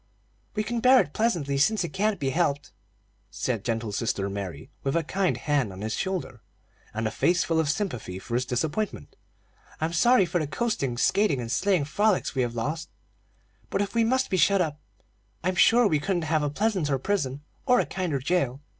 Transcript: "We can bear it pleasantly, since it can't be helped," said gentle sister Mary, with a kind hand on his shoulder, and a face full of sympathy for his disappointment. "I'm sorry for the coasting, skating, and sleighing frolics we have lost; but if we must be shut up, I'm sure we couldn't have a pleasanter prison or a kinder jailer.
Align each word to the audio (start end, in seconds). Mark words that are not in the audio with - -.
"We 0.55 0.63
can 0.63 0.79
bear 0.79 0.99
it 0.99 1.13
pleasantly, 1.13 1.59
since 1.59 1.83
it 1.83 1.93
can't 1.93 2.19
be 2.19 2.31
helped," 2.31 2.71
said 3.29 3.63
gentle 3.63 3.91
sister 3.91 4.31
Mary, 4.31 4.71
with 4.81 4.95
a 4.95 5.03
kind 5.03 5.37
hand 5.37 5.71
on 5.71 5.81
his 5.81 5.93
shoulder, 5.93 6.41
and 6.91 7.05
a 7.05 7.11
face 7.11 7.43
full 7.43 7.59
of 7.59 7.69
sympathy 7.69 8.17
for 8.17 8.33
his 8.33 8.47
disappointment. 8.47 9.15
"I'm 9.79 9.93
sorry 9.93 10.25
for 10.25 10.39
the 10.39 10.47
coasting, 10.47 10.97
skating, 10.97 11.39
and 11.39 11.51
sleighing 11.51 11.85
frolics 11.85 12.33
we 12.33 12.41
have 12.41 12.55
lost; 12.55 12.89
but 13.69 13.79
if 13.79 13.93
we 13.93 14.03
must 14.03 14.31
be 14.31 14.37
shut 14.37 14.59
up, 14.59 14.79
I'm 15.43 15.53
sure 15.53 15.85
we 15.85 15.99
couldn't 15.99 16.23
have 16.23 16.41
a 16.41 16.49
pleasanter 16.49 16.97
prison 16.97 17.43
or 17.67 17.79
a 17.79 17.85
kinder 17.85 18.17
jailer. 18.17 18.57